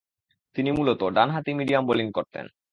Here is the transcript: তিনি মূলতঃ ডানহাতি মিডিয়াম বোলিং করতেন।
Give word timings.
তিনি 0.55 0.69
মূলতঃ 0.71 1.05
ডানহাতি 1.09 1.51
মিডিয়াম 1.53 1.83
বোলিং 1.85 2.07
করতেন। 2.11 2.45